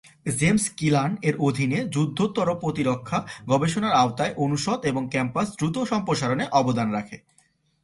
James 0.39 0.65
কিলান-এর 0.77 1.35
অধীনে 1.39 1.79
যুদ্ধোত্তর 1.85 2.47
প্রতিরক্ষা 2.59 3.17
গবেষণা 3.47 3.89
এর 3.89 3.97
আওতায় 3.97 4.33
অনুষদ 4.37 4.79
এবং 4.85 5.03
ক্যাম্পাস 5.09 5.47
দ্রুত 5.57 5.75
সম্প্রসারণে 5.83 6.45
অবদান 6.51 6.87
রাখে। 6.91 7.17